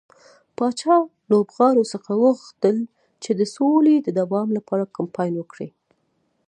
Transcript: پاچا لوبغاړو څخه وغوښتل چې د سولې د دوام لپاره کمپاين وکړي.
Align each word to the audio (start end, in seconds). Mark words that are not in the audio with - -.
پاچا 0.57 0.97
لوبغاړو 1.29 1.83
څخه 1.93 2.11
وغوښتل 2.21 2.77
چې 3.23 3.31
د 3.39 3.41
سولې 3.55 3.95
د 4.01 4.07
دوام 4.19 4.47
لپاره 4.57 4.91
کمپاين 4.97 5.33
وکړي. 5.37 5.69